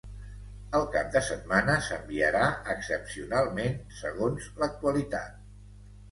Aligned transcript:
El 0.77 0.83
cap 0.93 1.09
de 1.15 1.19
setmana 1.25 1.73
s’enviarà 1.87 2.45
excepcionalment, 2.75 3.77
segons 3.99 4.47
l’actualitat. 4.63 5.37